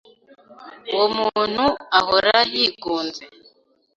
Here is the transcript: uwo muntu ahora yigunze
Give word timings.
uwo 0.93 1.07
muntu 1.17 1.65
ahora 1.99 2.37
yigunze 2.53 3.23